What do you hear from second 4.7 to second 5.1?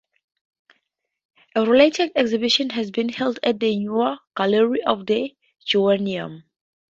of